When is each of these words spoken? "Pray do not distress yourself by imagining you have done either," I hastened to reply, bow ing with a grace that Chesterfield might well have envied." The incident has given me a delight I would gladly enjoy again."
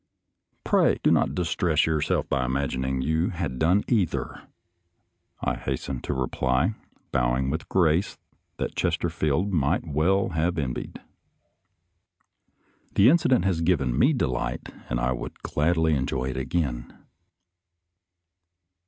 "Pray 0.63 0.97
do 1.03 1.11
not 1.11 1.35
distress 1.35 1.85
yourself 1.85 2.27
by 2.27 2.43
imagining 2.43 3.03
you 3.03 3.29
have 3.29 3.59
done 3.59 3.83
either," 3.87 4.47
I 5.43 5.53
hastened 5.53 6.03
to 6.05 6.13
reply, 6.15 6.73
bow 7.11 7.37
ing 7.37 7.51
with 7.51 7.61
a 7.61 7.69
grace 7.69 8.17
that 8.57 8.75
Chesterfield 8.75 9.53
might 9.53 9.85
well 9.85 10.29
have 10.29 10.57
envied." 10.57 10.99
The 12.95 13.09
incident 13.09 13.45
has 13.45 13.61
given 13.61 13.95
me 13.95 14.09
a 14.09 14.13
delight 14.15 14.69
I 14.89 15.11
would 15.11 15.43
gladly 15.43 15.93
enjoy 15.93 16.31
again." 16.31 16.91